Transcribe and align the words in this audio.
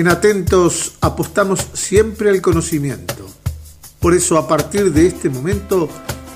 En 0.00 0.08
Atentos 0.08 0.94
apostamos 1.02 1.60
siempre 1.74 2.30
al 2.30 2.40
conocimiento. 2.40 3.28
Por 3.98 4.14
eso 4.14 4.38
a 4.38 4.48
partir 4.48 4.90
de 4.94 5.06
este 5.06 5.28
momento 5.28 5.90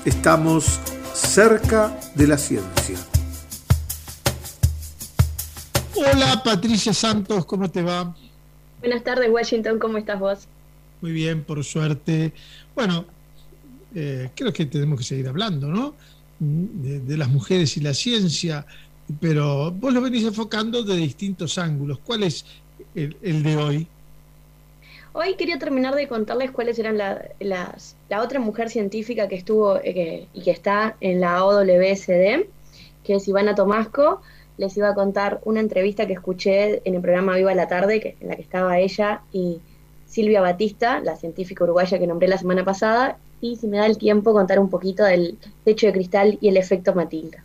estamos 0.05 0.79
cerca 1.15 1.99
de 2.13 2.27
la 2.27 2.37
ciencia. 2.37 2.95
Hola 5.95 6.43
Patricia 6.43 6.93
Santos, 6.93 7.47
¿cómo 7.47 7.67
te 7.71 7.81
va? 7.81 8.15
Buenas 8.81 9.03
tardes 9.03 9.31
Washington, 9.31 9.79
¿cómo 9.79 9.97
estás 9.97 10.19
vos? 10.19 10.47
Muy 11.01 11.13
bien, 11.13 11.43
por 11.43 11.63
suerte. 11.63 12.33
Bueno, 12.75 13.05
eh, 13.95 14.29
creo 14.35 14.53
que 14.53 14.67
tenemos 14.67 14.99
que 14.99 15.05
seguir 15.05 15.27
hablando, 15.27 15.69
¿no? 15.69 15.95
De, 16.37 17.17
las 17.17 17.29
mujeres 17.29 17.77
y 17.77 17.79
la 17.79 17.95
ciencia, 17.95 18.67
pero 19.19 19.71
vos 19.71 19.91
lo 19.91 20.01
venís 20.01 20.23
enfocando 20.23 20.83
de 20.83 20.97
distintos 20.97 21.57
ángulos. 21.57 21.97
¿Cuál 22.05 22.21
es 22.21 22.45
el, 22.95 23.43
de 23.43 23.57
hoy? 23.57 23.87
Hoy 25.13 25.35
quería 25.35 25.57
terminar 25.57 25.95
de 25.95 26.07
contarles 26.07 26.51
cuáles 26.51 26.77
eran 26.77 26.97
la, 26.97 27.25
las, 27.39 27.95
la 28.09 28.21
otra 28.21 28.39
mujer 28.39 28.69
científica 28.69 29.27
que 29.27 29.35
estuvo 29.35 29.77
eh, 29.77 30.27
y 30.33 30.41
que 30.41 30.51
está 30.51 30.97
en 30.99 31.21
la 31.21 31.45
OWSD, 31.45 32.47
que 33.03 33.15
es 33.15 33.27
Ivana 33.27 33.55
Tomasco. 33.55 34.21
Les 34.57 34.75
iba 34.77 34.89
a 34.89 34.93
contar 34.93 35.39
una 35.45 35.59
entrevista 35.59 36.05
que 36.05 36.13
escuché 36.13 36.81
en 36.85 36.95
el 36.95 37.01
programa 37.01 37.35
Viva 37.35 37.53
la 37.53 37.67
Tarde, 37.67 37.99
que, 38.01 38.17
en 38.19 38.27
la 38.27 38.35
que 38.35 38.41
estaba 38.41 38.77
ella 38.79 39.21
y 39.31 39.59
Silvia 40.05 40.41
Batista, 40.41 40.99
la 40.99 41.15
científica 41.15 41.63
uruguaya 41.63 41.99
que 41.99 42.07
nombré 42.07 42.27
la 42.27 42.37
semana 42.37 42.63
pasada, 42.63 43.17
y 43.41 43.57
si 43.57 43.67
me 43.67 43.77
da 43.77 43.85
el 43.85 43.97
tiempo 43.97 44.33
contar 44.33 44.59
un 44.59 44.69
poquito 44.69 45.03
del 45.03 45.37
techo 45.63 45.87
de 45.87 45.93
cristal 45.93 46.37
y 46.41 46.49
el 46.49 46.57
efecto 46.57 46.93
Matilda. 46.93 47.44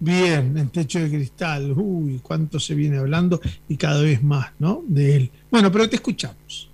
Bien, 0.00 0.56
el 0.58 0.70
techo 0.70 0.98
de 0.98 1.08
cristal, 1.08 1.72
uy, 1.76 2.20
cuánto 2.22 2.60
se 2.60 2.74
viene 2.74 2.98
hablando 2.98 3.40
y 3.68 3.76
cada 3.76 4.02
vez 4.02 4.22
más, 4.22 4.52
¿no? 4.58 4.82
De 4.86 5.16
él. 5.16 5.30
Bueno, 5.50 5.70
pero 5.72 5.88
te 5.88 5.96
escuchamos. 5.96 6.70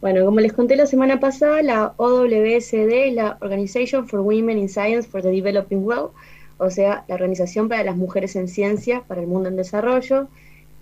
Bueno, 0.00 0.24
como 0.24 0.40
les 0.40 0.52
conté 0.52 0.76
la 0.76 0.86
semana 0.86 1.20
pasada, 1.20 1.62
la 1.62 1.92
OWSD 1.96 3.12
la 3.12 3.36
Organization 3.40 4.08
for 4.08 4.20
Women 4.20 4.58
in 4.58 4.68
Science 4.68 5.08
for 5.08 5.22
the 5.22 5.30
Developing 5.30 5.84
World, 5.84 6.10
o 6.58 6.70
sea, 6.70 7.04
la 7.08 7.14
Organización 7.14 7.68
para 7.68 7.84
las 7.84 7.96
Mujeres 7.96 8.36
en 8.36 8.48
Ciencia 8.48 9.02
para 9.06 9.20
el 9.20 9.26
Mundo 9.26 9.48
en 9.48 9.56
Desarrollo. 9.56 10.28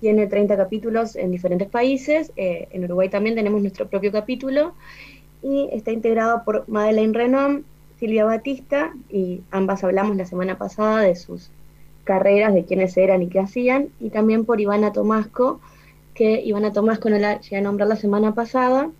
Tiene 0.00 0.28
30 0.28 0.56
capítulos 0.56 1.16
en 1.16 1.32
diferentes 1.32 1.68
países. 1.68 2.30
Eh, 2.36 2.68
en 2.70 2.84
Uruguay 2.84 3.08
también 3.08 3.34
tenemos 3.34 3.60
nuestro 3.60 3.88
propio 3.88 4.12
capítulo 4.12 4.74
y 5.42 5.68
está 5.72 5.90
integrado 5.90 6.44
por 6.44 6.68
Madeleine 6.68 7.12
Renom, 7.12 7.62
Silvia 7.98 8.24
Batista, 8.24 8.92
y 9.10 9.42
ambas 9.50 9.82
hablamos 9.84 10.16
la 10.16 10.24
semana 10.24 10.56
pasada 10.56 11.00
de 11.00 11.16
sus 11.16 11.50
carreras, 12.04 12.54
de 12.54 12.64
quiénes 12.64 12.96
eran 12.96 13.22
y 13.22 13.28
qué 13.28 13.40
hacían, 13.40 13.88
y 14.00 14.10
también 14.10 14.44
por 14.44 14.60
Ivana 14.60 14.92
Tomasco, 14.92 15.60
que 16.14 16.40
Ivana 16.40 16.72
Tomasco 16.72 17.10
no 17.10 17.18
la 17.18 17.40
llegué 17.40 17.56
a 17.56 17.60
nombrar 17.60 17.88
la 17.88 17.96
semana 17.96 18.34
pasada. 18.34 18.90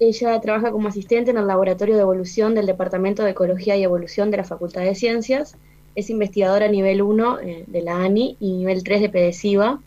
Ella 0.00 0.40
trabaja 0.40 0.70
como 0.70 0.88
asistente 0.88 1.30
en 1.30 1.38
el 1.38 1.46
Laboratorio 1.46 1.96
de 1.96 2.02
Evolución 2.02 2.54
del 2.54 2.66
Departamento 2.66 3.24
de 3.24 3.30
Ecología 3.30 3.76
y 3.76 3.82
Evolución 3.82 4.30
de 4.30 4.36
la 4.36 4.44
Facultad 4.44 4.82
de 4.82 4.94
Ciencias. 4.94 5.56
Es 5.96 6.10
investigadora 6.10 6.68
nivel 6.68 7.02
1 7.02 7.40
eh, 7.40 7.64
de 7.66 7.82
la 7.82 8.04
ANI 8.04 8.36
y 8.38 8.52
nivel 8.52 8.84
3 8.84 9.00
de 9.00 9.08
PEDESIVA. 9.08 9.80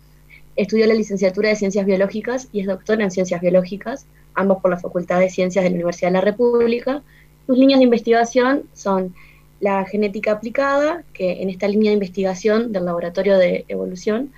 Estudió 0.58 0.86
la 0.88 0.94
licenciatura 0.94 1.50
de 1.50 1.56
Ciencias 1.56 1.86
Biológicas 1.86 2.50
y 2.52 2.60
es 2.60 2.68
doctora 2.68 3.04
en 3.04 3.12
Ciencias 3.12 3.40
Biológicas 3.40 4.06
ambos 4.34 4.62
por 4.62 4.72
la 4.72 4.78
Facultad 4.78 5.20
de 5.20 5.30
Ciencias 5.30 5.64
de 5.64 5.70
la 5.70 5.76
Universidad 5.76 6.10
de 6.10 6.14
la 6.14 6.22
República. 6.22 7.04
Sus 7.52 7.58
líneas 7.58 7.80
de 7.80 7.84
investigación 7.84 8.64
son 8.74 9.14
la 9.60 9.84
genética 9.84 10.32
aplicada, 10.32 11.04
que 11.12 11.42
en 11.42 11.50
esta 11.50 11.68
línea 11.68 11.90
de 11.90 11.96
investigación 11.96 12.72
del 12.72 12.86
Laboratorio 12.86 13.38
de 13.38 13.66
Evolución 13.68 14.32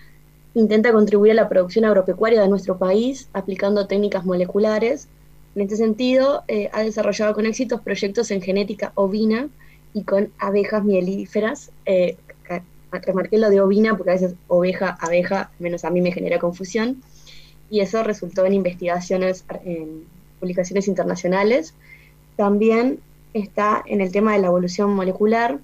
intenta 0.55 0.91
contribuir 0.91 1.33
a 1.33 1.35
la 1.35 1.47
producción 1.47 1.85
agropecuaria 1.85 2.41
de 2.41 2.47
nuestro 2.47 2.79
país 2.79 3.29
aplicando 3.31 3.85
técnicas 3.85 4.25
moleculares. 4.25 5.09
En 5.53 5.61
este 5.61 5.75
sentido, 5.75 6.43
eh, 6.47 6.71
ha 6.73 6.81
desarrollado 6.81 7.35
con 7.35 7.45
éxitos 7.45 7.81
proyectos 7.81 8.31
en 8.31 8.41
genética 8.41 8.93
ovina 8.95 9.47
y 9.93 10.01
con 10.05 10.31
abejas 10.39 10.83
mielíferas. 10.83 11.69
Eh, 11.85 12.17
remarqué 12.89 13.37
lo 13.37 13.51
de 13.51 13.61
ovina 13.61 13.95
porque 13.95 14.09
a 14.09 14.13
veces 14.13 14.33
oveja, 14.47 14.97
abeja, 14.99 15.51
menos 15.59 15.85
a 15.85 15.91
mí 15.91 16.01
me 16.01 16.11
genera 16.11 16.39
confusión 16.39 17.03
y 17.69 17.81
eso 17.81 18.01
resultó 18.01 18.43
en 18.47 18.55
investigaciones, 18.55 19.45
en 19.65 20.03
publicaciones 20.39 20.87
internacionales. 20.87 21.75
También 22.35 22.99
está 23.33 23.83
en 23.85 24.01
el 24.01 24.11
tema 24.11 24.33
de 24.33 24.39
la 24.39 24.47
evolución 24.47 24.93
molecular, 24.93 25.59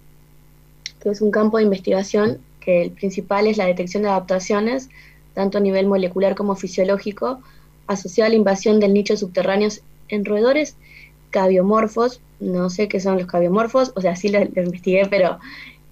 que 1.01 1.09
es 1.09 1.21
un 1.21 1.31
campo 1.31 1.57
de 1.57 1.63
investigación 1.63 2.39
que 2.59 2.81
el 2.81 2.91
principal 2.91 3.47
es 3.47 3.57
la 3.57 3.65
detección 3.65 4.03
de 4.03 4.09
adaptaciones, 4.09 4.89
tanto 5.33 5.57
a 5.57 5.61
nivel 5.61 5.87
molecular 5.87 6.35
como 6.35 6.55
fisiológico, 6.55 7.39
asociado 7.87 8.27
a 8.27 8.29
la 8.29 8.35
invasión 8.35 8.79
del 8.79 8.93
nicho 8.93 9.15
subterráneos 9.15 9.81
en 10.09 10.25
roedores 10.25 10.75
cabiomorfos. 11.29 12.21
No 12.39 12.69
sé 12.69 12.87
qué 12.87 12.99
son 12.99 13.17
los 13.17 13.27
cabiomorfos, 13.27 13.93
o 13.95 14.01
sea, 14.01 14.15
sí 14.15 14.29
lo, 14.29 14.39
lo 14.39 14.63
investigué, 14.63 15.07
pero 15.09 15.39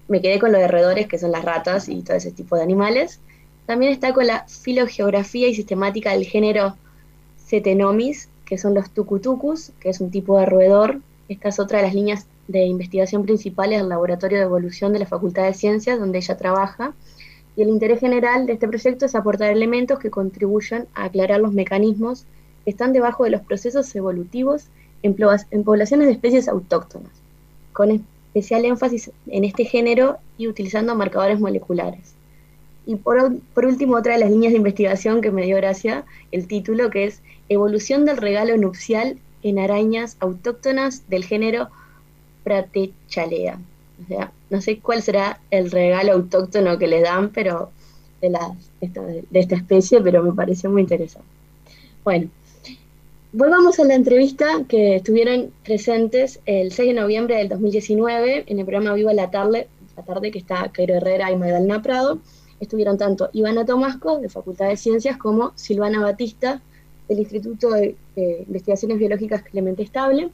me 0.08 0.20
quedé 0.20 0.38
con 0.38 0.52
lo 0.52 0.58
de 0.58 0.68
roedores, 0.68 1.06
que 1.06 1.18
son 1.18 1.32
las 1.32 1.44
ratas 1.44 1.88
y 1.88 2.02
todo 2.02 2.16
ese 2.16 2.32
tipo 2.32 2.56
de 2.56 2.62
animales. 2.62 3.20
También 3.66 3.92
está 3.92 4.12
con 4.12 4.26
la 4.26 4.46
filogeografía 4.48 5.48
y 5.48 5.54
sistemática 5.54 6.12
del 6.12 6.24
género 6.24 6.76
Cetenomis, 7.46 8.28
que 8.44 8.56
son 8.56 8.74
los 8.74 8.90
tucutucus, 8.90 9.72
que 9.80 9.90
es 9.90 10.00
un 10.00 10.10
tipo 10.10 10.38
de 10.38 10.46
roedor. 10.46 11.00
Esta 11.28 11.50
es 11.50 11.60
otra 11.60 11.78
de 11.78 11.84
las 11.84 11.94
líneas 11.94 12.26
de 12.46 12.64
investigación 12.64 13.22
principales 13.22 13.78
del 13.78 13.90
Laboratorio 13.90 14.38
de 14.38 14.44
Evolución 14.44 14.94
de 14.94 15.00
la 15.00 15.06
Facultad 15.06 15.44
de 15.44 15.52
Ciencias, 15.52 15.98
donde 15.98 16.18
ella 16.18 16.38
trabaja. 16.38 16.94
Y 17.54 17.62
el 17.62 17.68
interés 17.68 18.00
general 18.00 18.46
de 18.46 18.54
este 18.54 18.66
proyecto 18.66 19.04
es 19.04 19.14
aportar 19.14 19.52
elementos 19.52 19.98
que 19.98 20.10
contribuyan 20.10 20.86
a 20.94 21.04
aclarar 21.04 21.40
los 21.40 21.52
mecanismos 21.52 22.24
que 22.64 22.70
están 22.70 22.94
debajo 22.94 23.24
de 23.24 23.30
los 23.30 23.42
procesos 23.42 23.94
evolutivos 23.94 24.68
en, 25.02 25.14
poblaciones 25.64 26.06
de 26.06 26.12
especies 26.12 26.48
autóctonas, 26.48 27.12
con 27.74 27.90
especial 27.90 28.64
énfasis 28.64 29.10
en 29.26 29.44
este 29.44 29.64
género 29.64 30.16
y 30.38 30.48
utilizando 30.48 30.94
marcadores 30.94 31.40
moleculares. 31.40 32.14
Y 32.86 32.96
por, 32.96 33.34
último, 33.66 33.96
otra 33.96 34.14
de 34.14 34.20
las 34.20 34.30
líneas 34.30 34.52
de 34.52 34.58
investigación 34.58 35.20
que 35.20 35.30
me 35.30 35.44
dio 35.44 35.56
gracia, 35.56 36.04
el 36.32 36.46
título, 36.46 36.88
que 36.88 37.04
es 37.04 37.20
Evolución 37.50 38.06
del 38.06 38.16
regalo 38.16 38.56
nupcial 38.56 39.18
en 39.42 39.58
arañas 39.58 40.16
autóctonas 40.20 41.08
del 41.08 41.24
género 41.24 41.68
Pratechalea. 42.44 43.58
O 44.04 44.08
sea, 44.08 44.32
no 44.50 44.60
sé 44.60 44.78
cuál 44.78 45.02
será 45.02 45.40
el 45.50 45.70
regalo 45.70 46.12
autóctono 46.12 46.78
que 46.78 46.86
le 46.86 47.00
dan, 47.00 47.30
pero 47.30 47.70
de, 48.20 48.30
de, 48.80 49.40
esta 49.40 49.56
especie, 49.56 50.00
pero 50.00 50.22
me 50.22 50.32
pareció 50.32 50.70
muy 50.70 50.82
interesante. 50.82 51.28
Bueno, 52.04 52.28
volvamos 53.32 53.78
a 53.78 53.84
la 53.84 53.94
entrevista 53.94 54.64
que 54.68 54.96
estuvieron 54.96 55.50
presentes 55.64 56.40
el 56.46 56.72
6 56.72 56.94
de 56.94 57.00
noviembre 57.00 57.36
del 57.36 57.48
2019 57.48 58.44
en 58.46 58.58
el 58.58 58.64
programa 58.64 58.94
Viva 58.94 59.12
la 59.12 59.30
Tarde, 59.30 59.68
la 59.96 60.04
tarde 60.04 60.30
que 60.30 60.38
está 60.38 60.70
Cairo 60.70 60.94
Herrera 60.94 61.30
y 61.30 61.36
Magdalena 61.36 61.82
Prado 61.82 62.20
estuvieron 62.60 62.98
tanto 62.98 63.30
Ivana 63.32 63.64
Tomasco, 63.64 64.18
de 64.18 64.28
Facultad 64.28 64.68
de 64.68 64.76
Ciencias, 64.76 65.16
como 65.16 65.52
Silvana 65.54 66.00
Batista, 66.00 66.60
del 67.08 67.20
Instituto 67.20 67.70
de, 67.70 67.96
Investigaciones 68.16 68.98
Biológicas 68.98 69.42
Clemente 69.42 69.82
Estable. 69.82 70.30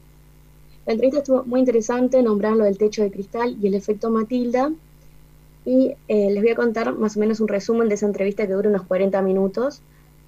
La 0.85 0.93
entrevista 0.93 1.19
estuvo 1.19 1.43
muy 1.45 1.59
interesante, 1.59 2.21
nombraron 2.21 2.59
lo 2.59 2.65
del 2.65 2.77
techo 2.77 3.01
de 3.01 3.11
cristal 3.11 3.57
y 3.61 3.67
el 3.67 3.73
efecto 3.73 4.09
Matilda. 4.09 4.71
Y 5.65 5.95
eh, 6.07 6.29
les 6.29 6.43
voy 6.43 6.51
a 6.51 6.55
contar 6.55 6.93
más 6.93 7.17
o 7.17 7.19
menos 7.19 7.39
un 7.39 7.47
resumen 7.47 7.89
de 7.89 7.95
esa 7.95 8.05
entrevista 8.05 8.45
que 8.45 8.53
dura 8.53 8.69
unos 8.69 8.83
40 8.83 9.19
minutos, 9.23 9.81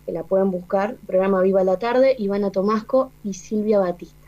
que 0.06 0.12
la 0.12 0.24
pueden 0.24 0.50
buscar, 0.50 0.96
programa 1.06 1.42
Viva 1.42 1.64
la 1.64 1.78
Tarde, 1.78 2.16
Ivana 2.18 2.52
Tomasco 2.52 3.12
y 3.24 3.34
Silvia 3.34 3.80
Batista. 3.80 4.28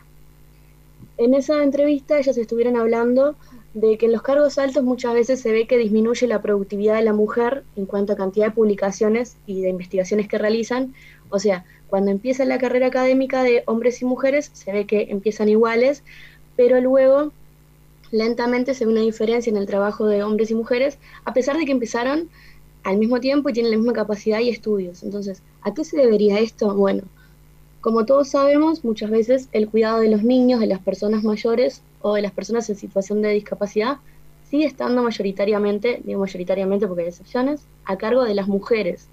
En 1.17 1.33
esa 1.33 1.63
entrevista 1.63 2.19
ellas 2.19 2.37
estuvieron 2.37 2.77
hablando 2.77 3.35
de 3.73 3.97
que 3.97 4.05
en 4.05 4.11
los 4.11 4.21
cargos 4.21 4.57
altos 4.57 4.83
muchas 4.83 5.13
veces 5.13 5.41
se 5.41 5.51
ve 5.51 5.67
que 5.67 5.77
disminuye 5.77 6.27
la 6.27 6.41
productividad 6.41 6.95
de 6.95 7.03
la 7.03 7.13
mujer 7.13 7.63
en 7.75 7.85
cuanto 7.85 8.13
a 8.13 8.15
cantidad 8.15 8.47
de 8.47 8.51
publicaciones 8.51 9.35
y 9.45 9.61
de 9.61 9.69
investigaciones 9.69 10.27
que 10.27 10.37
realizan. 10.37 10.93
O 11.29 11.39
sea, 11.39 11.65
cuando 11.89 12.11
empieza 12.11 12.45
la 12.45 12.59
carrera 12.59 12.87
académica 12.87 13.43
de 13.43 13.63
hombres 13.65 14.01
y 14.01 14.05
mujeres, 14.05 14.51
se 14.53 14.71
ve 14.71 14.85
que 14.85 15.07
empiezan 15.09 15.49
iguales, 15.49 16.03
pero 16.55 16.79
luego 16.81 17.31
lentamente 18.11 18.73
se 18.73 18.85
ve 18.85 18.91
una 18.91 19.01
diferencia 19.01 19.49
en 19.49 19.57
el 19.57 19.65
trabajo 19.65 20.05
de 20.05 20.23
hombres 20.23 20.51
y 20.51 20.55
mujeres, 20.55 20.97
a 21.25 21.33
pesar 21.33 21.57
de 21.57 21.65
que 21.65 21.71
empezaron 21.71 22.29
al 22.83 22.97
mismo 22.97 23.19
tiempo 23.19 23.49
y 23.49 23.53
tienen 23.53 23.71
la 23.71 23.77
misma 23.77 23.93
capacidad 23.93 24.39
y 24.39 24.49
estudios. 24.49 25.03
Entonces, 25.03 25.41
¿a 25.61 25.73
qué 25.73 25.83
se 25.83 25.97
debería 25.97 26.39
esto? 26.39 26.73
Bueno, 26.73 27.03
como 27.81 28.05
todos 28.05 28.29
sabemos, 28.29 28.83
muchas 28.83 29.09
veces 29.09 29.47
el 29.51 29.69
cuidado 29.69 29.99
de 29.99 30.09
los 30.09 30.23
niños, 30.23 30.59
de 30.59 30.67
las 30.67 30.79
personas 30.79 31.23
mayores 31.23 31.81
o 32.01 32.13
de 32.13 32.21
las 32.21 32.31
personas 32.31 32.69
en 32.69 32.75
situación 32.75 33.21
de 33.21 33.29
discapacidad 33.29 33.97
sigue 34.49 34.65
estando 34.65 35.03
mayoritariamente, 35.03 36.01
digo 36.03 36.21
mayoritariamente 36.21 36.87
porque 36.87 37.03
hay 37.03 37.09
excepciones, 37.09 37.61
a 37.85 37.97
cargo 37.97 38.23
de 38.23 38.33
las 38.33 38.47
mujeres. 38.47 39.07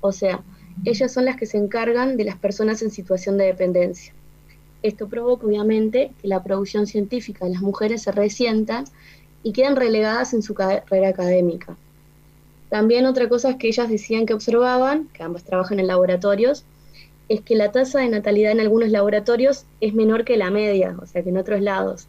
O 0.00 0.12
sea, 0.12 0.40
ellas 0.84 1.12
son 1.12 1.24
las 1.24 1.36
que 1.36 1.46
se 1.46 1.58
encargan 1.58 2.16
de 2.16 2.24
las 2.24 2.36
personas 2.36 2.82
en 2.82 2.90
situación 2.90 3.36
de 3.36 3.46
dependencia. 3.46 4.12
Esto 4.82 5.08
provoca 5.08 5.46
obviamente 5.46 6.12
que 6.20 6.28
la 6.28 6.42
producción 6.42 6.86
científica 6.86 7.44
de 7.44 7.52
las 7.52 7.62
mujeres 7.62 8.02
se 8.02 8.12
resienta 8.12 8.84
y 9.42 9.52
quedan 9.52 9.76
relegadas 9.76 10.34
en 10.34 10.42
su 10.42 10.54
carrera 10.54 11.08
académica. 11.08 11.76
También 12.68 13.06
otra 13.06 13.28
cosa 13.28 13.58
que 13.58 13.68
ellas 13.68 13.88
decían 13.88 14.26
que 14.26 14.34
observaban, 14.34 15.08
que 15.12 15.22
ambas 15.22 15.44
trabajan 15.44 15.80
en 15.80 15.86
laboratorios, 15.86 16.64
es 17.28 17.40
que 17.40 17.56
la 17.56 17.72
tasa 17.72 18.00
de 18.00 18.08
natalidad 18.08 18.52
en 18.52 18.60
algunos 18.60 18.90
laboratorios 18.90 19.64
es 19.80 19.94
menor 19.94 20.24
que 20.24 20.36
la 20.36 20.50
media, 20.50 20.96
o 21.00 21.06
sea 21.06 21.22
que 21.22 21.30
en 21.30 21.38
otros 21.38 21.60
lados. 21.60 22.06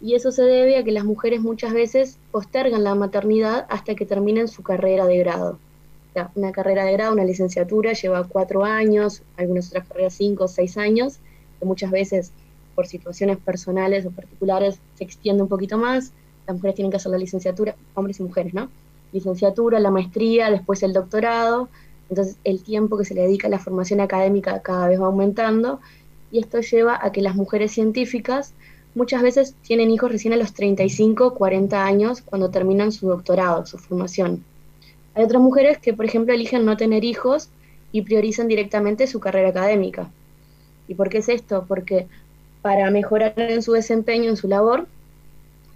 Y 0.00 0.14
eso 0.14 0.30
se 0.30 0.42
debe 0.42 0.76
a 0.76 0.84
que 0.84 0.92
las 0.92 1.04
mujeres 1.04 1.40
muchas 1.40 1.72
veces 1.72 2.18
postergan 2.30 2.84
la 2.84 2.94
maternidad 2.94 3.66
hasta 3.68 3.94
que 3.94 4.06
terminen 4.06 4.48
su 4.48 4.62
carrera 4.62 5.06
de 5.06 5.18
grado. 5.18 5.58
Una 6.34 6.52
carrera 6.52 6.84
de 6.84 6.92
grado, 6.92 7.12
una 7.12 7.24
licenciatura, 7.24 7.92
lleva 7.92 8.24
cuatro 8.24 8.64
años, 8.64 9.22
algunas 9.36 9.68
otras 9.68 9.86
carreras 9.86 10.14
cinco 10.14 10.44
o 10.44 10.48
seis 10.48 10.76
años, 10.78 11.18
que 11.58 11.66
muchas 11.66 11.90
veces 11.90 12.32
por 12.74 12.86
situaciones 12.86 13.38
personales 13.38 14.06
o 14.06 14.10
particulares 14.10 14.78
se 14.94 15.04
extiende 15.04 15.42
un 15.42 15.48
poquito 15.48 15.78
más. 15.78 16.12
Las 16.46 16.56
mujeres 16.56 16.76
tienen 16.76 16.90
que 16.90 16.96
hacer 16.96 17.12
la 17.12 17.18
licenciatura, 17.18 17.74
hombres 17.94 18.20
y 18.20 18.22
mujeres, 18.22 18.54
¿no? 18.54 18.70
Licenciatura, 19.12 19.78
la 19.80 19.90
maestría, 19.90 20.50
después 20.50 20.82
el 20.82 20.92
doctorado. 20.92 21.68
Entonces 22.08 22.36
el 22.44 22.62
tiempo 22.62 22.96
que 22.96 23.04
se 23.04 23.14
le 23.14 23.22
dedica 23.22 23.48
a 23.48 23.50
la 23.50 23.58
formación 23.58 24.00
académica 24.00 24.62
cada 24.62 24.88
vez 24.88 25.00
va 25.00 25.06
aumentando 25.06 25.80
y 26.30 26.38
esto 26.38 26.60
lleva 26.60 26.98
a 27.00 27.12
que 27.12 27.22
las 27.22 27.34
mujeres 27.34 27.72
científicas 27.72 28.54
muchas 28.94 29.22
veces 29.22 29.54
tienen 29.62 29.90
hijos 29.90 30.10
recién 30.10 30.32
a 30.34 30.36
los 30.36 30.52
35, 30.54 31.34
40 31.34 31.84
años 31.84 32.22
cuando 32.22 32.50
terminan 32.50 32.92
su 32.92 33.08
doctorado, 33.08 33.66
su 33.66 33.78
formación. 33.78 34.44
Hay 35.16 35.24
otras 35.24 35.40
mujeres 35.40 35.78
que, 35.78 35.94
por 35.94 36.04
ejemplo, 36.04 36.34
eligen 36.34 36.66
no 36.66 36.76
tener 36.76 37.02
hijos 37.02 37.48
y 37.90 38.02
priorizan 38.02 38.48
directamente 38.48 39.06
su 39.06 39.18
carrera 39.18 39.48
académica. 39.48 40.10
¿Y 40.88 40.94
por 40.94 41.08
qué 41.08 41.18
es 41.18 41.30
esto? 41.30 41.64
Porque 41.66 42.06
para 42.60 42.90
mejorar 42.90 43.32
en 43.36 43.62
su 43.62 43.72
desempeño, 43.72 44.28
en 44.28 44.36
su 44.36 44.46
labor, 44.46 44.86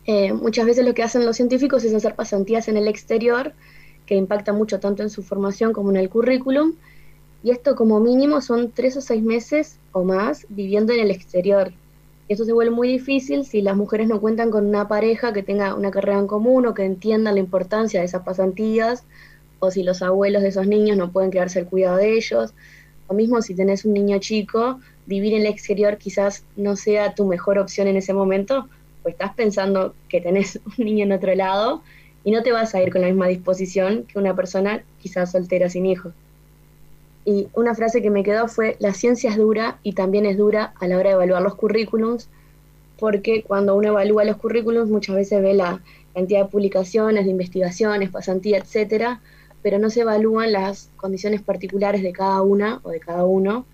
eh, 0.05 0.35
muchas 0.35 0.67
veces 0.67 0.85
lo 0.85 0.93
que 0.93 1.03
hacen 1.03 1.25
los 1.25 1.37
científicos 1.37 1.85
es 1.85 1.95
hacer 1.95 2.15
pasantías 2.15 2.69
en 2.69 2.77
el 2.77 2.87
exterior, 2.87 3.55
que 4.05 4.15
impacta 4.15 4.53
mucho 4.53 4.79
tanto 4.79 5.03
en 5.03 5.09
su 5.09 5.23
formación 5.23 5.73
como 5.73 5.89
en 5.89 5.97
el 5.97 6.11
currículum, 6.11 6.75
y 7.43 7.51
esto 7.51 7.75
como 7.77 7.99
mínimo 7.99 8.43
son 8.43 8.71
tres 8.71 8.99
o 8.99 9.01
seis 9.01 9.23
meses 9.23 9.79
o 9.93 10.05
más 10.05 10.45
viviendo 10.51 10.93
en 10.93 11.01
el 11.01 11.11
exterior. 11.11 11.73
Esto 12.29 12.45
se 12.45 12.53
vuelve 12.53 12.75
muy 12.75 12.89
difícil 12.89 13.47
si 13.47 13.63
las 13.63 13.77
mujeres 13.77 14.07
no 14.07 14.21
cuentan 14.21 14.51
con 14.51 14.67
una 14.67 14.87
pareja 14.87 15.33
que 15.33 15.43
tenga 15.43 15.75
una 15.75 15.91
carrera 15.91 16.19
en 16.19 16.27
común 16.27 16.67
o 16.67 16.75
que 16.75 16.85
entienda 16.85 17.33
la 17.33 17.41
importancia 17.41 18.01
de 18.01 18.07
esas 18.07 18.23
pasantías, 18.23 19.05
o 19.61 19.71
si 19.71 19.83
los 19.83 20.03
abuelos 20.03 20.43
de 20.43 20.49
esos 20.49 20.67
niños 20.67 20.97
no 20.97 21.13
pueden 21.13 21.31
quedarse 21.31 21.61
al 21.61 21.67
cuidado 21.67 21.97
de 21.99 22.17
ellos, 22.17 22.53
o 23.07 23.15
mismo 23.15 23.41
si 23.43 23.55
tenés 23.55 23.85
un 23.85 23.95
niño 23.95 24.19
chico, 24.19 24.81
vivir 25.07 25.35
en 25.35 25.43
el 25.43 25.47
exterior 25.47 25.99
quizás 25.99 26.45
no 26.57 26.77
sea 26.77 27.15
tu 27.15 27.27
mejor 27.27 27.59
opción 27.59 27.87
en 27.87 27.97
ese 27.97 28.13
momento, 28.13 28.69
o 29.03 29.09
estás 29.09 29.35
pensando 29.35 29.95
que 30.09 30.21
tenés 30.21 30.59
un 30.79 30.85
niño 30.85 31.05
en 31.05 31.13
otro 31.13 31.35
lado 31.35 31.83
y 32.25 32.31
no 32.31 32.43
te 32.43 32.53
vas 32.53 32.75
a 32.75 32.83
ir 32.83 32.93
con 32.93 33.03
la 33.03 33.09
misma 33.09 33.29
disposición 33.29 34.05
que 34.05 34.19
una 34.19 34.35
persona 34.35 34.83
quizás 35.01 35.33
soltera 35.33 35.69
sin 35.69 35.87
hijos. 35.87 36.13
Y 37.25 37.49
una 37.55 37.75
frase 37.75 38.03
que 38.03 38.11
me 38.11 38.23
quedó 38.23 38.49
fue, 38.49 38.77
la 38.79 38.95
ciencia 38.95 39.31
es 39.31 39.37
dura 39.37 39.79
y 39.83 39.93
también 39.93 40.27
es 40.27 40.39
dura 40.39 40.73
a 40.81 40.87
la 40.87 40.97
hora 40.97 41.11
de 41.11 41.15
evaluar 41.17 41.43
los 41.43 41.55
currículums, 41.55 42.29
porque 42.99 43.43
cuando 43.43 43.75
uno 43.75 43.89
evalúa 43.89 44.25
los 44.25 44.37
currículums 44.37 44.91
muchas 44.91 45.17
veces 45.17 45.43
ve 45.43 45.55
la 45.55 45.81
cantidad 46.15 46.45
de 46.45 46.51
publicaciones, 46.51 47.25
de 47.25 47.31
investigaciones, 47.31 48.11
pasantía, 48.11 48.59
etcétera, 48.59 49.21
pero 49.63 49.79
no 49.79 49.91
se 49.91 50.01
evalúan 50.01 50.53
las 50.53 50.91
condiciones 50.97 51.43
particulares 51.43 52.03
de 52.03 52.13
cada 52.13 52.43
una 52.43 52.81
o 52.83 52.91
de 52.91 53.01
cada 53.01 53.25
uno. 53.25 53.67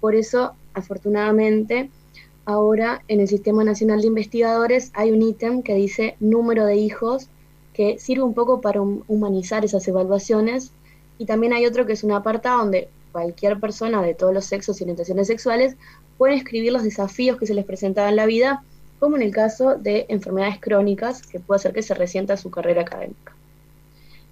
Por 0.00 0.14
eso, 0.14 0.54
afortunadamente, 0.74 1.90
ahora 2.44 3.02
en 3.08 3.20
el 3.20 3.28
Sistema 3.28 3.64
Nacional 3.64 4.00
de 4.00 4.08
Investigadores 4.08 4.90
hay 4.94 5.12
un 5.12 5.22
ítem 5.22 5.62
que 5.62 5.74
dice 5.74 6.16
número 6.20 6.66
de 6.66 6.76
hijos, 6.76 7.28
que 7.74 7.98
sirve 7.98 8.22
un 8.22 8.34
poco 8.34 8.60
para 8.60 8.80
humanizar 8.80 9.64
esas 9.64 9.86
evaluaciones 9.86 10.72
y 11.18 11.26
también 11.26 11.52
hay 11.52 11.66
otro 11.66 11.86
que 11.86 11.92
es 11.92 12.02
una 12.02 12.16
apartado 12.16 12.58
donde 12.58 12.88
cualquier 13.12 13.60
persona 13.60 14.02
de 14.02 14.14
todos 14.14 14.32
los 14.32 14.44
sexos 14.44 14.80
y 14.80 14.84
orientaciones 14.84 15.26
sexuales 15.26 15.76
puede 16.16 16.34
escribir 16.34 16.72
los 16.72 16.82
desafíos 16.82 17.38
que 17.38 17.46
se 17.46 17.54
les 17.54 17.64
presentaban 17.64 18.10
en 18.10 18.16
la 18.16 18.26
vida, 18.26 18.62
como 18.98 19.16
en 19.16 19.22
el 19.22 19.32
caso 19.32 19.76
de 19.76 20.06
enfermedades 20.08 20.58
crónicas, 20.60 21.22
que 21.26 21.40
puede 21.40 21.56
hacer 21.56 21.72
que 21.72 21.82
se 21.82 21.94
resienta 21.94 22.36
su 22.36 22.50
carrera 22.50 22.82
académica. 22.82 23.34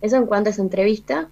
Eso 0.00 0.16
en 0.16 0.26
cuanto 0.26 0.50
a 0.50 0.52
esa 0.52 0.62
entrevista. 0.62 1.28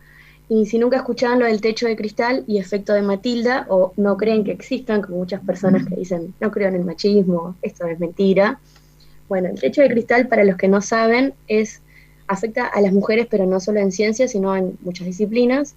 Y 0.49 0.67
si 0.67 0.79
nunca 0.79 0.99
escuchaban 0.99 1.41
lo 1.41 1.47
del 1.47 1.61
techo 1.61 1.87
de 1.87 1.97
cristal 1.97 2.45
y 2.47 2.59
efecto 2.59 2.93
de 2.93 3.03
Matilda, 3.03 3.67
o 3.69 3.93
no 3.97 4.17
creen 4.17 4.45
que 4.45 4.53
existan, 4.53 5.03
como 5.03 5.19
muchas 5.19 5.41
personas 5.41 5.87
que 5.87 5.97
dicen, 5.97 6.35
no 6.41 6.51
creo 6.53 6.69
en 6.69 6.77
el 6.77 6.85
machismo, 6.85 7.57
esto 7.63 7.87
es 7.87 7.99
mentira. 7.99 8.61
Bueno, 9.29 9.49
el 9.49 9.59
techo 9.59 9.83
de 9.83 9.89
cristal, 9.89 10.29
para 10.29 10.45
los 10.45 10.57
que 10.57 10.69
no 10.69 10.81
saben, 10.81 11.35
es 11.49 11.81
afecta 12.29 12.67
a 12.67 12.81
las 12.81 12.93
mujeres, 12.93 13.27
pero 13.31 13.47
no 13.47 13.61
solo 13.61 13.81
en 13.81 13.93
ciencias, 13.93 14.33
sino 14.33 14.57
en 14.57 14.79
muchas 14.83 15.07
disciplinas. 15.07 15.75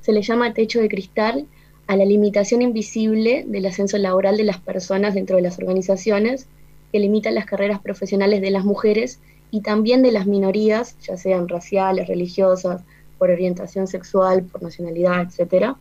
Se 0.00 0.12
le 0.12 0.22
llama 0.22 0.52
techo 0.52 0.80
de 0.80 0.88
cristal 0.88 1.46
a 1.86 1.96
la 1.96 2.04
limitación 2.04 2.62
invisible 2.62 3.44
del 3.46 3.66
ascenso 3.66 3.98
laboral 3.98 4.36
de 4.36 4.44
las 4.44 4.58
personas 4.58 5.14
dentro 5.14 5.36
de 5.36 5.42
las 5.42 5.58
organizaciones, 5.58 6.46
que 6.92 6.98
limita 6.98 7.30
las 7.30 7.46
carreras 7.46 7.80
profesionales 7.80 8.40
de 8.40 8.50
las 8.50 8.64
mujeres 8.64 9.20
y 9.50 9.60
también 9.60 10.02
de 10.02 10.12
las 10.12 10.26
minorías, 10.26 10.96
ya 11.00 11.16
sean 11.16 11.48
raciales, 11.48 12.08
religiosas, 12.08 12.82
por 13.18 13.30
orientación 13.30 13.86
sexual, 13.86 14.44
por 14.44 14.62
nacionalidad, 14.62 15.22
etcétera. 15.22 15.76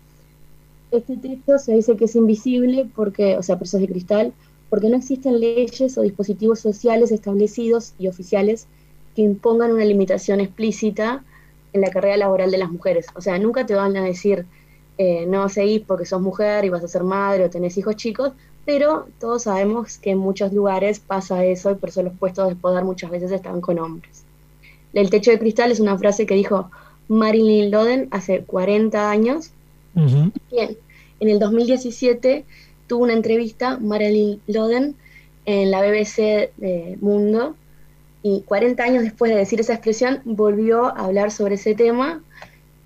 Este 0.92 1.18
techo 1.18 1.58
se 1.60 1.74
dice 1.74 1.98
que 1.98 2.06
es 2.06 2.16
invisible 2.16 2.88
porque, 2.96 3.38
o 3.38 3.44
sea, 3.44 3.58
presos 3.58 3.82
de 3.82 3.88
cristal, 3.88 4.34
porque 4.70 4.90
no 4.90 4.98
existen 4.98 5.40
leyes 5.40 5.98
o 5.98 6.02
dispositivos 6.02 6.60
sociales 6.60 7.12
establecidos 7.12 7.94
y 8.00 8.08
oficiales 8.08 8.68
que 9.16 9.22
impongan 9.22 9.72
una 9.72 9.86
limitación 9.86 10.40
explícita 10.40 11.24
en 11.74 11.82
la 11.82 11.90
carrera 11.90 12.18
laboral 12.18 12.52
de 12.52 12.58
las 12.58 12.72
mujeres. 12.72 13.08
O 13.16 13.22
sea, 13.22 13.38
nunca 13.40 13.66
te 13.66 13.76
van 13.76 13.96
a 13.98 14.04
decir, 14.04 14.46
eh, 14.98 15.26
no 15.28 15.50
seguís 15.50 15.82
porque 15.82 16.06
sos 16.06 16.22
mujer 16.22 16.66
y 16.66 16.70
vas 16.70 16.84
a 16.84 16.88
ser 16.88 17.04
madre 17.04 17.46
o 17.46 17.50
tenés 17.50 17.78
hijos 17.78 17.96
chicos, 17.96 18.32
pero 18.66 19.08
todos 19.20 19.44
sabemos 19.44 19.98
que 20.00 20.12
en 20.12 20.18
muchos 20.18 20.52
lugares 20.52 21.00
pasa 21.00 21.46
eso 21.46 21.72
y 21.72 21.76
por 21.76 21.90
eso 21.90 22.04
los 22.04 22.14
puestos 22.14 22.50
de 22.50 22.56
poder 22.56 22.84
muchas 22.84 23.12
veces 23.12 23.32
están 23.32 23.62
con 23.62 23.80
hombres. 23.80 24.24
El 24.94 25.10
techo 25.10 25.32
de 25.32 25.40
cristal 25.40 25.72
es 25.72 25.80
una 25.80 25.98
frase 25.98 26.26
que 26.26 26.36
dijo 26.36 26.72
Marilyn 27.08 27.70
Loden 27.70 28.08
hace 28.12 28.44
40 28.44 29.10
años. 29.10 29.52
Bien, 29.94 30.78
en 31.20 31.30
el 31.30 31.40
2017 31.40 32.44
tuvo 32.88 33.04
una 33.04 33.14
entrevista 33.14 33.78
Marilyn 33.78 34.42
Loden 34.48 34.96
en 35.46 35.72
la 35.72 35.82
BBC 35.82 36.52
de 36.58 36.98
Mundo 37.02 37.56
y 38.24 38.42
40 38.42 38.84
años 38.84 39.04
después 39.04 39.32
de 39.32 39.38
decir 39.38 39.60
esa 39.60 39.74
expresión 39.74 40.22
volvió 40.26 40.86
a 40.88 41.06
hablar 41.06 41.30
sobre 41.30 41.56
ese 41.56 41.76
tema 41.76 42.22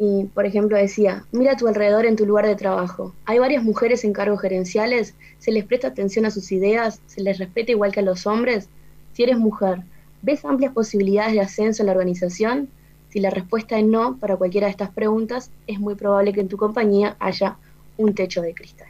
y, 0.01 0.24
por 0.34 0.46
ejemplo, 0.46 0.78
decía, 0.78 1.25
mira 1.34 1.51
a 1.51 1.57
tu 1.57 1.68
alrededor 1.68 2.06
en 2.06 2.16
tu 2.16 2.25
lugar 2.25 2.48
de 2.48 2.56
trabajo. 2.56 3.13
Hay 3.25 3.38
varias 3.38 3.63
mujeres 3.63 4.06
en 4.06 4.13
cargos 4.13 4.39
gerenciales, 4.39 5.13
se 5.39 5.51
les 5.51 5.65
presta 5.65 5.89
atención 5.89 6.25
a 6.25 6.32
sus 6.32 6.53
ideas, 6.53 7.01
se 7.06 7.22
les 7.22 7.38
respeta 7.38 7.74
igual 7.74 7.91
que 7.91 8.00
a 8.00 8.03
los 8.03 8.25
hombres. 8.25 8.70
Si 9.12 9.24
eres 9.24 9.38
mujer, 9.38 9.82
¿ves 10.22 10.46
amplias 10.46 10.72
posibilidades 10.72 11.34
de 11.34 11.41
ascenso 11.41 11.84
en 11.84 11.88
la 11.88 11.91
organización? 11.91 12.70
Si 13.10 13.20
la 13.20 13.29
respuesta 13.29 13.77
es 13.77 13.86
no 13.86 14.15
para 14.15 14.38
cualquiera 14.38 14.68
de 14.68 14.72
estas 14.72 14.89
preguntas, 14.89 15.51
es 15.68 15.82
muy 15.82 15.96
probable 15.96 16.32
que 16.32 16.39
en 16.39 16.48
tu 16.48 16.56
compañía 16.56 17.18
haya 17.20 17.58
un 17.98 18.15
techo 18.15 18.41
de 18.41 18.53
cristal. 18.53 18.88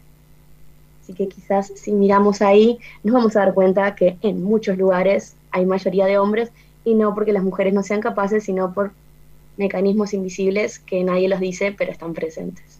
Así 1.01 1.13
que 1.13 1.27
quizás 1.27 1.71
si 1.75 1.91
miramos 1.91 2.43
ahí, 2.43 2.77
nos 3.03 3.15
vamos 3.15 3.35
a 3.35 3.39
dar 3.39 3.55
cuenta 3.55 3.95
que 3.95 4.17
en 4.21 4.43
muchos 4.43 4.77
lugares 4.77 5.33
hay 5.49 5.65
mayoría 5.65 6.05
de 6.05 6.19
hombres 6.19 6.51
y 6.85 6.93
no 6.93 7.15
porque 7.15 7.33
las 7.33 7.43
mujeres 7.43 7.73
no 7.73 7.81
sean 7.81 7.99
capaces, 7.99 8.43
sino 8.43 8.75
por 8.75 8.91
mecanismos 9.59 10.13
invisibles 10.13 10.79
que 10.79 11.03
nadie 11.03 11.29
los 11.29 11.39
dice, 11.39 11.75
pero 11.77 11.91
están 11.91 12.13
presentes. 12.13 12.79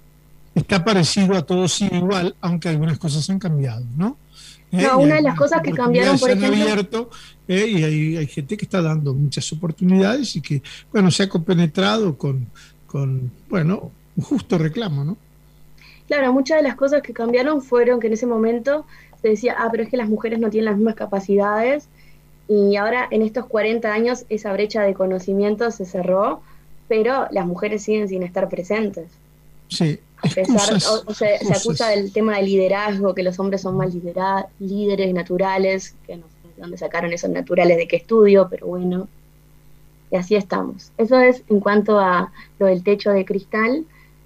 Está 0.56 0.84
parecido 0.84 1.36
a 1.36 1.44
todos 1.44 1.80
igual, 1.82 2.36
aunque 2.42 2.70
algunas 2.70 2.98
cosas 2.98 3.30
han 3.30 3.40
cambiado, 3.40 3.86
¿no? 3.96 4.18
No, 4.72 4.80
eh, 4.80 4.96
una 4.96 5.16
de 5.16 5.22
las 5.22 5.36
cosas 5.36 5.62
que 5.62 5.72
cambiaron, 5.72 6.18
por 6.20 6.30
ejemplo... 6.30 6.62
abierto 6.62 7.10
eh, 7.48 7.66
y 7.68 7.84
hay, 7.84 8.18
hay, 8.18 8.28
gente 8.28 8.56
que 8.56 8.66
está 8.66 8.82
dando 8.82 9.14
muchas 9.14 9.52
oportunidades 9.52 10.36
y 10.36 10.42
que, 10.42 10.62
bueno, 10.92 11.10
se 11.10 11.24
ha 11.24 11.30
compenetrado 11.30 12.16
con, 12.18 12.48
con, 12.86 13.32
bueno, 13.50 13.92
un 14.16 14.24
justo 14.24 14.58
reclamo, 14.58 15.04
¿no? 15.04 15.18
Claro, 16.08 16.34
muchas 16.34 16.58
de 16.58 16.64
las 16.64 16.76
cosas 16.76 17.02
que 17.02 17.14
cambiaron 17.14 17.62
fueron 17.62 18.00
que 18.00 18.08
en 18.08 18.14
ese 18.14 18.26
momento 18.26 18.86
se 19.22 19.30
decía, 19.30 19.56
ah, 19.58 19.70
pero 19.72 19.84
es 19.84 19.90
que 19.90 19.98
las 19.98 20.10
mujeres 20.10 20.40
no 20.40 20.50
tienen 20.50 20.66
las 20.66 20.76
mismas 20.76 20.96
capacidades 20.96 21.88
y 22.48 22.76
ahora 22.78 23.08
en 23.12 23.22
estos 23.22 23.46
40 23.46 23.94
años 23.94 24.26
esa 24.30 24.52
brecha 24.54 24.82
de 24.82 24.96
conocimiento 24.96 25.70
se 25.70 25.86
cerró, 25.86 26.42
pero 26.90 27.28
las 27.32 27.46
mujeres 27.46 27.84
siguen 27.84 28.10
sin 28.10 28.24
estar 28.24 28.50
presentes. 28.50 29.08
Sí. 29.70 30.00
A 30.18 30.28
pesar, 30.28 30.74
o, 31.06 31.14
se, 31.14 31.36
acusa 31.36 31.90
del 31.90 32.12
tema 32.12 32.36
del 32.36 32.48
liderazgo, 32.48 33.16
que 33.16 33.24
los 33.24 33.40
hombres 33.40 33.62
son 33.62 33.78
más 33.78 33.94
líderes 34.60 35.14
naturales, 35.14 35.96
que 36.06 36.18
no 36.18 36.24
sé 36.24 36.50
de 36.56 36.62
dónde 36.62 36.78
sacaron 36.78 37.14
esos 37.14 37.30
naturales, 37.30 37.78
de 37.78 37.88
qué 37.88 37.96
estudio, 37.96 38.48
pero 38.50 38.68
bueno. 38.68 39.08
Y 40.12 40.18
así 40.18 40.36
estamos. 40.36 40.92
Eso 40.98 41.18
es 41.20 41.44
en 41.48 41.62
cuanto 41.62 42.00
a 42.00 42.34
lo 42.58 42.66
del 42.66 42.84
techo 42.84 43.12
de 43.12 43.24
cristal. 43.24 43.86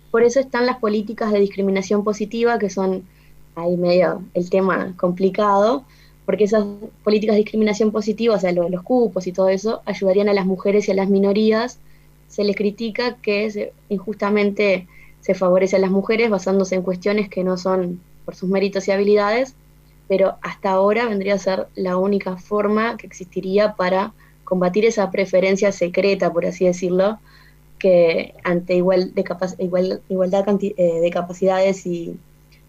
Por 0.10 0.24
eso 0.24 0.40
están 0.40 0.66
las 0.66 0.78
políticas 0.78 1.32
de 1.32 1.40
discriminación 1.40 2.04
positiva, 2.04 2.58
que 2.58 2.72
son 2.72 3.04
ahí 3.56 3.78
medio 3.78 4.24
el 4.34 4.50
tema 4.50 4.94
complicado, 4.98 5.84
porque 6.26 6.46
esas 6.46 6.66
políticas 7.04 7.36
de 7.36 7.42
discriminación 7.42 7.92
positiva, 7.92 8.36
o 8.36 8.40
sea, 8.40 8.52
lo 8.52 8.64
de 8.64 8.70
los 8.70 8.82
cupos 8.82 9.28
y 9.28 9.32
todo 9.32 9.50
eso, 9.50 9.82
ayudarían 9.86 10.30
a 10.30 10.34
las 10.34 10.46
mujeres 10.46 10.88
y 10.88 10.92
a 10.92 10.96
las 10.96 11.10
minorías. 11.10 11.78
Se 12.34 12.44
les 12.44 12.56
critica 12.56 13.18
que 13.22 13.72
injustamente 13.90 14.88
se 15.22 15.36
favorece 15.36 15.76
a 15.76 15.80
las 15.80 15.92
mujeres 15.92 16.32
basándose 16.32 16.74
en 16.74 16.82
cuestiones 16.82 17.30
que 17.30 17.44
no 17.44 17.58
son 17.58 18.02
por 18.26 18.34
sus 18.34 18.50
méritos 18.50 18.88
y 18.88 18.92
habilidades, 18.92 19.54
pero 20.08 20.38
hasta 20.42 20.72
ahora 20.72 21.06
vendría 21.06 21.36
a 21.36 21.38
ser 21.38 21.68
la 21.76 21.96
única 21.98 22.38
forma 22.38 22.98
que 22.98 23.06
existiría 23.06 23.76
para 23.76 24.14
combatir 24.46 24.84
esa 24.84 25.12
preferencia 25.12 25.72
secreta, 25.72 26.34
por 26.34 26.48
así 26.48 26.66
decirlo, 26.66 27.20
que 27.78 28.34
ante 28.44 28.74
igual 28.78 29.14
de 29.14 29.24
igualdad 30.10 30.46
eh, 30.60 31.00
de 31.02 31.10
capacidades 31.12 31.86
y 31.86 32.18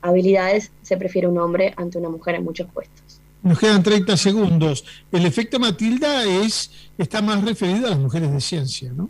habilidades 0.02 0.72
se 0.82 0.98
prefiere 0.98 1.26
un 1.26 1.38
hombre 1.38 1.72
ante 1.78 1.96
una 1.96 2.10
mujer 2.10 2.34
en 2.34 2.44
muchos 2.44 2.70
puestos. 2.70 3.18
Nos 3.42 3.58
quedan 3.58 3.82
30 3.82 4.14
segundos. 4.18 4.84
El 5.10 5.24
efecto 5.24 5.58
Matilda 5.58 6.24
es 6.24 6.70
está 6.98 7.22
más 7.22 7.42
referido 7.42 7.86
a 7.86 7.90
las 7.90 7.98
mujeres 7.98 8.30
de 8.30 8.42
ciencia, 8.42 8.92
¿no? 8.92 9.08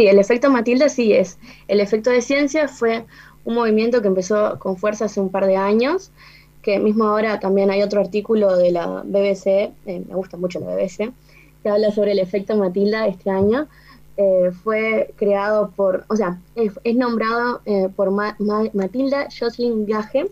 Sí, 0.00 0.06
el 0.06 0.18
efecto 0.18 0.50
Matilda 0.50 0.88
sí 0.88 1.12
es. 1.12 1.38
El 1.68 1.78
efecto 1.78 2.08
de 2.08 2.22
ciencia 2.22 2.68
fue 2.68 3.04
un 3.44 3.54
movimiento 3.54 4.00
que 4.00 4.08
empezó 4.08 4.58
con 4.58 4.78
fuerza 4.78 5.04
hace 5.04 5.20
un 5.20 5.28
par 5.28 5.44
de 5.44 5.56
años, 5.56 6.10
que 6.62 6.78
mismo 6.78 7.04
ahora 7.04 7.38
también 7.38 7.70
hay 7.70 7.82
otro 7.82 8.00
artículo 8.00 8.56
de 8.56 8.70
la 8.70 9.02
BBC, 9.04 9.46
eh, 9.46 9.72
me 9.84 10.14
gusta 10.14 10.38
mucho 10.38 10.58
la 10.58 10.74
BBC, 10.74 11.12
que 11.62 11.68
habla 11.68 11.90
sobre 11.90 12.12
el 12.12 12.18
efecto 12.18 12.56
Matilda 12.56 13.06
este 13.08 13.28
año. 13.28 13.68
Eh, 14.16 14.52
fue 14.64 15.12
creado 15.16 15.70
por, 15.76 16.06
o 16.08 16.16
sea, 16.16 16.38
es, 16.54 16.96
nombrado 16.96 17.60
eh, 17.66 17.90
por 17.94 18.10
Matilda 18.10 19.28
Jocelyn 19.38 19.84
Gage, 19.84 20.30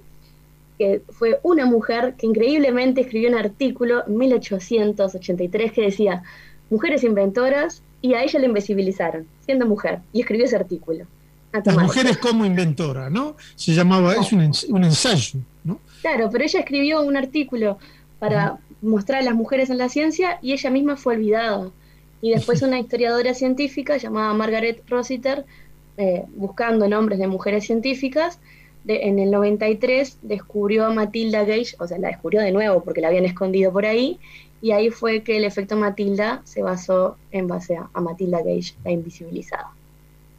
que 0.78 1.02
fue 1.10 1.40
una 1.42 1.66
mujer 1.66 2.14
que 2.16 2.26
increíblemente 2.26 3.02
escribió 3.02 3.28
un 3.28 3.36
artículo 3.36 4.02
en 4.06 4.16
1883 4.16 5.72
que 5.72 5.82
decía, 5.82 6.22
mujeres 6.70 7.04
inventoras, 7.04 7.82
y 8.00 8.14
a 8.14 8.22
ella 8.22 8.40
la 8.40 8.46
invisibilizaron, 8.46 9.26
siendo 9.44 9.66
mujer, 9.66 10.00
y 10.12 10.20
escribió 10.20 10.44
ese 10.44 10.56
artículo. 10.56 11.06
Las 11.52 11.76
mujeres 11.76 12.18
como 12.18 12.44
inventora, 12.44 13.08
¿no? 13.08 13.36
Se 13.56 13.72
llamaba, 13.72 14.14
es 14.14 14.32
un, 14.32 14.52
un, 14.68 14.84
ensayo, 14.84 15.40
¿no? 15.64 15.80
Claro, 16.02 16.28
pero 16.30 16.44
ella 16.44 16.60
escribió 16.60 17.00
un 17.00 17.16
artículo 17.16 17.78
para 18.18 18.58
mostrar 18.82 19.22
a 19.22 19.24
las 19.24 19.34
mujeres 19.34 19.70
en 19.70 19.78
la 19.78 19.88
ciencia 19.88 20.38
y 20.42 20.52
ella 20.52 20.70
misma 20.70 20.96
fue 20.96 21.14
olvidada. 21.14 21.70
Y 22.20 22.32
después 22.32 22.62
una 22.62 22.78
historiadora 22.78 23.32
científica 23.32 23.96
llamada 23.96 24.34
Margaret 24.34 24.82
Rossiter, 24.88 25.46
eh, 25.96 26.24
buscando 26.36 26.86
nombres 26.88 27.18
de 27.18 27.28
mujeres 27.28 27.64
científicas, 27.64 28.38
en 28.88 29.18
el 29.18 29.30
93 29.30 30.18
descubrió 30.22 30.86
a 30.86 30.90
Matilda 30.90 31.44
Gage, 31.44 31.76
o 31.78 31.86
sea, 31.86 31.98
la 31.98 32.08
descubrió 32.08 32.40
de 32.40 32.52
nuevo 32.52 32.82
porque 32.82 33.00
la 33.00 33.08
habían 33.08 33.24
escondido 33.24 33.72
por 33.72 33.86
ahí, 33.86 34.18
y 34.60 34.72
ahí 34.72 34.90
fue 34.90 35.22
que 35.22 35.36
el 35.36 35.44
efecto 35.44 35.76
Matilda 35.76 36.42
se 36.44 36.62
basó 36.62 37.16
en 37.30 37.46
base 37.46 37.76
a, 37.76 38.00
Matilda 38.00 38.38
Gage, 38.38 38.74
la 38.84 38.90
invisibilizada. 38.90 39.70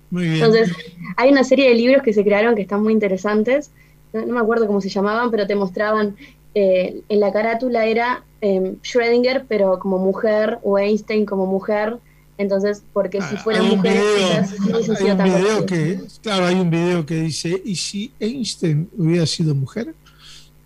Muy 0.09 0.23
bien. 0.23 0.35
Entonces, 0.35 0.71
hay 1.15 1.31
una 1.31 1.43
serie 1.43 1.69
de 1.69 1.75
libros 1.75 2.03
que 2.03 2.13
se 2.13 2.23
crearon 2.23 2.55
que 2.55 2.63
están 2.63 2.83
muy 2.83 2.93
interesantes, 2.93 3.71
no 4.11 4.25
me 4.25 4.39
acuerdo 4.39 4.65
cómo 4.65 4.81
se 4.81 4.89
llamaban, 4.89 5.29
pero 5.29 5.45
te 5.45 5.55
mostraban 5.55 6.15
eh, 6.55 7.01
en 7.07 7.19
la 7.19 7.31
carátula 7.31 7.85
era 7.85 8.23
eh, 8.41 8.75
Schrödinger, 8.81 9.45
pero 9.47 9.79
como 9.79 9.99
mujer, 9.99 10.59
o 10.63 10.77
Einstein 10.77 11.25
como 11.25 11.45
mujer. 11.45 11.97
Entonces, 12.39 12.81
porque 12.93 13.21
si 13.21 13.35
ah, 13.35 13.41
fuera 13.43 13.61
mujer, 13.61 14.01
hay 14.01 15.11
un 15.11 15.23
video 15.23 15.65
que, 15.65 15.99
claro, 16.23 16.45
hay 16.45 16.55
un 16.55 16.69
video 16.69 17.05
que 17.05 17.15
dice, 17.15 17.61
¿y 17.65 17.75
si 17.75 18.13
Einstein 18.17 18.89
hubiera 18.97 19.25
sido 19.25 19.53
mujer? 19.53 19.93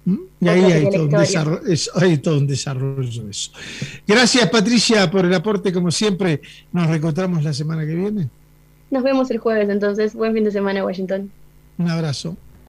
¿Mm? 0.05 0.17
Y 0.39 0.47
ahí 0.49 0.63
hay 0.65 0.89
todo, 0.91 1.09
hay 1.95 2.17
todo, 2.19 2.37
un 2.37 2.45
desarrollo 2.45 3.23
de 3.23 3.31
eso. 3.31 3.51
Gracias, 4.05 4.47
Patricia, 4.51 5.09
por 5.09 5.25
el 5.25 5.33
aporte, 5.33 5.73
como 5.73 5.89
siempre. 5.89 6.41
Nos 6.71 6.85
reencontramos 6.85 7.43
la 7.43 7.53
semana 7.53 7.87
que 7.87 7.95
viene. 7.95 8.29
Nos 8.91 9.01
vemos 9.01 9.31
el 9.31 9.39
jueves, 9.39 9.67
entonces. 9.67 10.13
Buen 10.13 10.31
fin 10.35 10.43
de 10.43 10.51
semana, 10.51 10.85
Washington. 10.85 11.31
Un 11.79 11.89
abrazo. 11.89 12.37